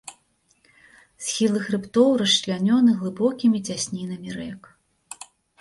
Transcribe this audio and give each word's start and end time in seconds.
Схілы 1.25 1.59
хрыбтоў 1.67 2.09
расчлянёны 2.23 2.97
глыбокімі 3.03 3.63
цяснінамі 3.71 4.29
рэк. 4.39 4.61